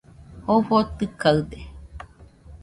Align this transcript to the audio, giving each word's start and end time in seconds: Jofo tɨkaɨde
Jofo 0.45 0.77
tɨkaɨde 0.97 1.59